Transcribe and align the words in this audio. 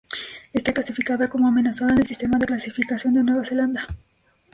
Está 0.51 0.73
clasificada 0.73 1.27
como 1.29 1.47
amenazada 1.47 1.91
en 1.91 1.99
el 1.99 2.07
sistema 2.07 2.39
de 2.39 2.47
Clasificación 2.47 3.13
de 3.13 3.21
Nueva 3.21 3.45
Zelanda. 3.45 3.85